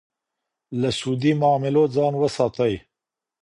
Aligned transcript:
له 0.81 0.89
سودي 0.99 1.31
معاملو 1.41 1.83
ځان 1.95 2.13
وساتئ. 2.17 2.73